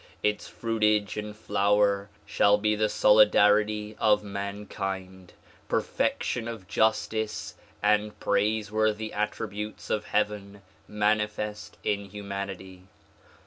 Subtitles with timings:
[0.23, 5.33] Its fruitage and flower shall be the solidarity of mankind,
[5.69, 12.81] perfection of justice and praiseworthy attributes of heaven manifest in hu manity.